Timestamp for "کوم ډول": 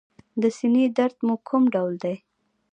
1.47-1.93